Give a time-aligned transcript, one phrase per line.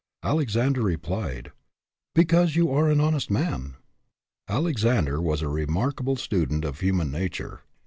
[0.23, 1.51] Alexander replied,
[2.15, 3.75] "Because you are an honest man."
[4.49, 7.61] Alexander was a remarkable student of human nature.